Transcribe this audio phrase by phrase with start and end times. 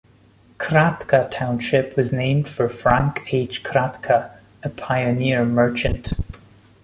[0.57, 3.61] Kratka Township was named for Frank H.
[3.63, 6.13] Kratka, a pioneer merchant.